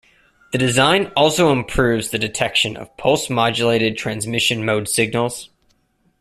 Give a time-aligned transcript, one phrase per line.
[0.51, 5.51] The design also improves the detection of pulse-modulated transmission mode signals.